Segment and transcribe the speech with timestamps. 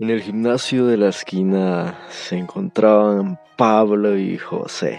[0.00, 4.98] En el gimnasio de la esquina se encontraban Pablo y José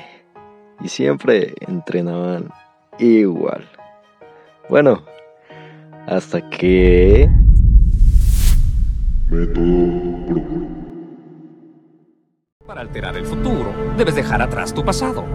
[0.79, 2.51] y siempre entrenaban
[2.99, 3.67] igual.
[4.69, 5.01] Bueno,
[6.05, 7.27] hasta que...
[12.67, 15.25] Para alterar el futuro, debes dejar atrás tu pasado.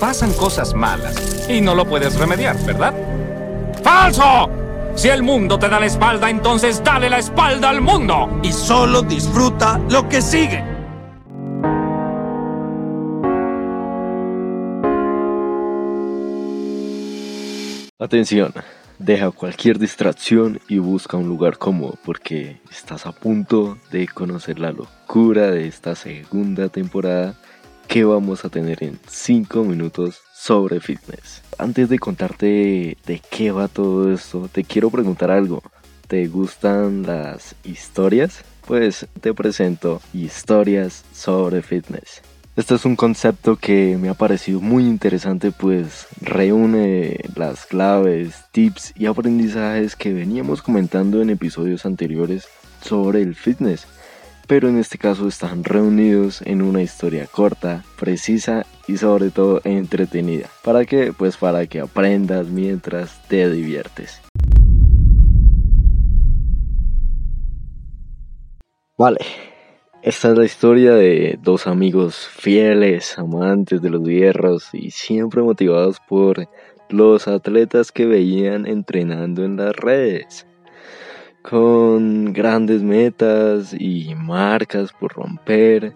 [0.00, 2.94] Pasan cosas malas y no lo puedes remediar, ¿verdad?
[3.80, 4.67] ¡Falso!
[4.98, 8.40] Si el mundo te da la espalda, entonces dale la espalda al mundo.
[8.42, 10.64] Y solo disfruta lo que sigue.
[17.96, 18.52] Atención,
[18.98, 24.72] deja cualquier distracción y busca un lugar cómodo porque estás a punto de conocer la
[24.72, 27.36] locura de esta segunda temporada
[27.88, 31.42] que vamos a tener en 5 minutos sobre fitness.
[31.56, 35.62] Antes de contarte de qué va todo esto, te quiero preguntar algo.
[36.06, 38.44] ¿Te gustan las historias?
[38.66, 42.20] Pues te presento historias sobre fitness.
[42.56, 48.92] Este es un concepto que me ha parecido muy interesante pues reúne las claves, tips
[48.96, 52.48] y aprendizajes que veníamos comentando en episodios anteriores
[52.82, 53.86] sobre el fitness
[54.48, 60.48] pero en este caso están reunidos en una historia corta, precisa y sobre todo entretenida.
[60.64, 61.12] ¿Para qué?
[61.16, 64.22] Pues para que aprendas mientras te diviertes.
[68.96, 69.18] Vale,
[70.02, 75.98] esta es la historia de dos amigos fieles, amantes de los hierros y siempre motivados
[76.08, 76.48] por
[76.88, 80.46] los atletas que veían entrenando en las redes
[81.48, 85.94] con grandes metas y marcas por romper.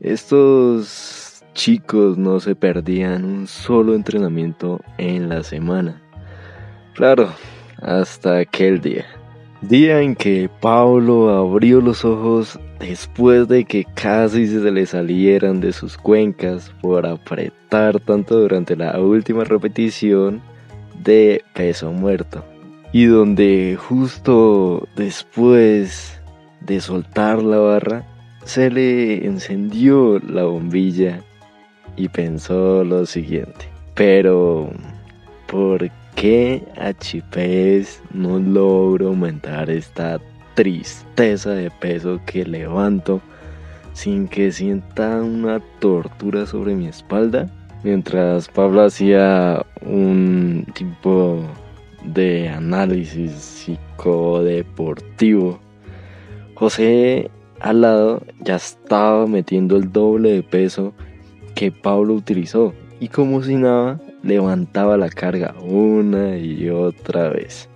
[0.00, 6.02] Estos chicos no se perdían un solo entrenamiento en la semana.
[6.94, 7.30] Claro,
[7.82, 9.04] hasta aquel día.
[9.60, 15.72] Día en que Pablo abrió los ojos después de que casi se le salieran de
[15.72, 20.40] sus cuencas por apretar tanto durante la última repetición
[21.02, 22.44] de peso muerto
[22.96, 26.18] y donde justo después
[26.62, 28.06] de soltar la barra
[28.46, 31.20] se le encendió la bombilla
[31.94, 33.68] y pensó lo siguiente.
[33.94, 34.70] Pero,
[35.46, 40.18] ¿por qué HPS no logro aumentar esta
[40.54, 43.20] tristeza de peso que levanto
[43.92, 47.46] sin que sienta una tortura sobre mi espalda?
[47.82, 51.46] Mientras Pablo hacía un tipo
[52.06, 55.58] de análisis psicodeportivo.
[56.54, 57.30] José
[57.60, 60.92] al lado ya estaba metiendo el doble de peso
[61.54, 67.68] que Pablo utilizó y como si nada levantaba la carga una y otra vez.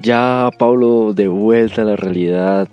[0.00, 2.68] Ya Pablo de vuelta a la realidad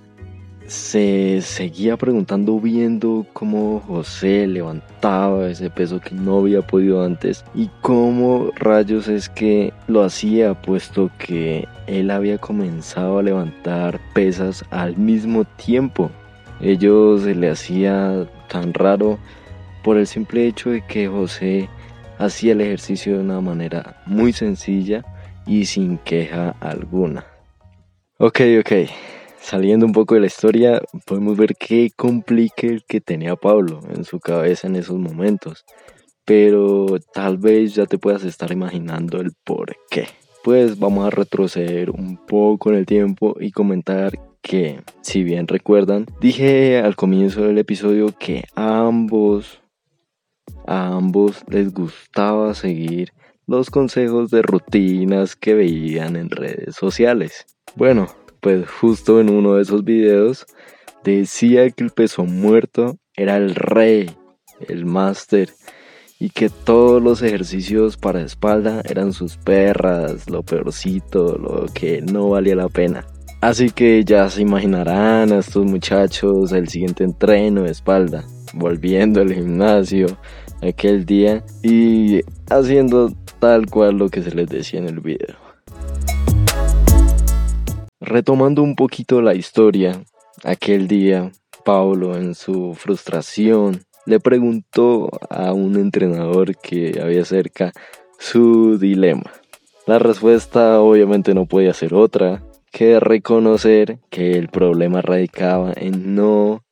[0.67, 7.69] se seguía preguntando viendo cómo José levantaba ese peso que no había podido antes y
[7.81, 14.97] cómo rayos es que lo hacía puesto que él había comenzado a levantar pesas al
[14.97, 16.11] mismo tiempo.
[16.59, 19.17] Ello se le hacía tan raro
[19.83, 21.69] por el simple hecho de que José
[22.17, 25.05] hacía el ejercicio de una manera muy sencilla
[25.45, 27.25] y sin queja alguna.
[28.17, 28.71] Ok, ok.
[29.49, 34.19] Saliendo un poco de la historia, podemos ver qué complique que tenía Pablo en su
[34.19, 35.63] cabeza en esos momentos.
[36.25, 40.07] Pero tal vez ya te puedas estar imaginando el por qué.
[40.43, 46.07] Pues vamos a retroceder un poco en el tiempo y comentar que, si bien recuerdan,
[46.19, 49.61] dije al comienzo del episodio que a ambos,
[50.65, 53.13] a ambos les gustaba seguir
[53.45, 57.45] los consejos de rutinas que veían en redes sociales.
[57.77, 58.07] Bueno,
[58.39, 60.45] pues justo en uno de esos videos
[61.03, 64.09] decía que el peso muerto era el rey,
[64.67, 65.49] el máster,
[66.19, 72.29] y que todos los ejercicios para espalda eran sus perras, lo peorcito, lo que no
[72.29, 73.05] valía la pena.
[73.39, 79.31] Así que ya se imaginarán a estos muchachos el siguiente entreno de espalda, volviendo al
[79.31, 80.07] gimnasio
[80.63, 85.46] aquel día y haciendo tal cual lo que se les decía en el video.
[88.09, 90.01] Retomando un poquito la historia,
[90.45, 91.29] aquel día
[91.65, 97.73] Pablo en su frustración le preguntó a un entrenador que había cerca
[98.17, 99.29] su dilema.
[99.87, 106.63] La respuesta obviamente no podía ser otra que reconocer que el problema radicaba en no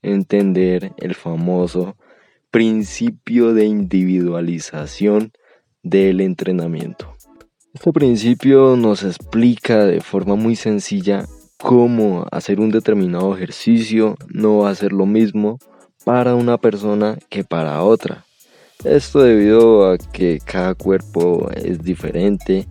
[0.00, 1.96] entender el famoso
[2.52, 5.32] principio de individualización
[5.82, 7.13] del entrenamiento.
[7.74, 11.26] Este principio nos explica de forma muy sencilla
[11.58, 15.58] cómo hacer un determinado ejercicio no va a ser lo mismo
[16.04, 18.24] para una persona que para otra.
[18.84, 22.68] Esto debido a que cada cuerpo es diferente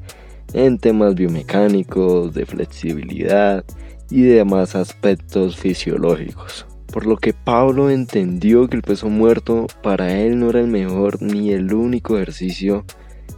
[0.53, 3.65] en temas biomecánicos, de flexibilidad
[4.09, 6.65] y demás aspectos fisiológicos.
[6.87, 11.21] Por lo que Pablo entendió que el peso muerto para él no era el mejor
[11.21, 12.85] ni el único ejercicio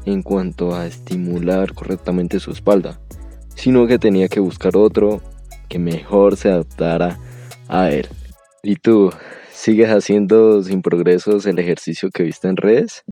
[0.05, 2.99] en cuanto a estimular correctamente su espalda,
[3.55, 5.21] sino que tenía que buscar otro
[5.67, 7.19] que mejor se adaptara
[7.67, 8.07] a él.
[8.63, 9.11] ¿Y tú,
[9.51, 13.03] sigues haciendo sin progresos el ejercicio que viste en redes?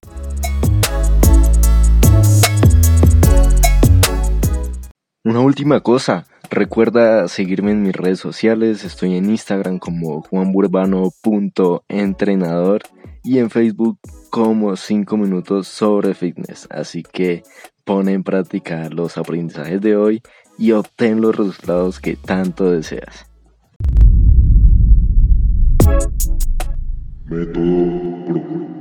[5.25, 12.81] Una última cosa, recuerda seguirme en mis redes sociales, estoy en Instagram como juanburbano.entrenador
[13.24, 14.00] y en Facebook
[14.30, 17.44] como 5 minutos sobre fitness, así que
[17.84, 20.22] pon en práctica los aprendizajes de hoy
[20.58, 23.25] y obtén los resultados que tanto deseas.
[27.25, 28.73] Método